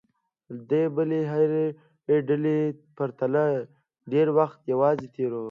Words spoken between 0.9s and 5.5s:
بلې هرې ډلې پرتله ډېر وخت یوازې تېروي.